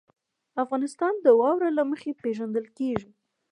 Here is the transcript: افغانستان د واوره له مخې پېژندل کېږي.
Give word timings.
افغانستان 0.63 1.13
د 1.19 1.27
واوره 1.39 1.69
له 1.77 1.83
مخې 1.91 2.11
پېژندل 2.21 2.65
کېږي. 2.77 3.09